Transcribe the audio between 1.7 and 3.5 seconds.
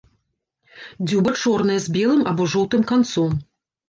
з белым або жоўтым канцом.